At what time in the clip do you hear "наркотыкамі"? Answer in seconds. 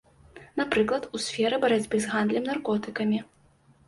2.47-3.21